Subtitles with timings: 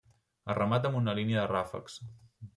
[0.53, 2.01] Es remata amb una línia de ràfecs.